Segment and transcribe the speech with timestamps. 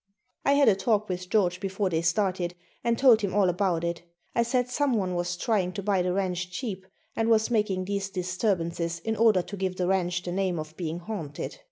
[0.43, 4.01] I had a talk with George before they started and told him all about it.
[4.33, 8.09] I said some one was trying to buy the ranch cheap and was making these
[8.09, 11.59] disturbances in order to give the ranch the name of being haunted.